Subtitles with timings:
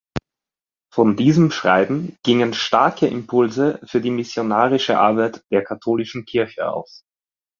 [0.91, 7.03] Von diesem Schreiben gingen starke Impulse für die missionarische Arbeit der Katholischen Kirche aus.